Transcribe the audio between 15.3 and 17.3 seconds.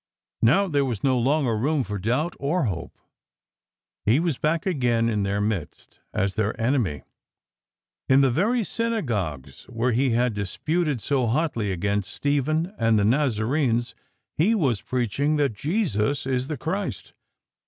that "Jesus is: the Christ."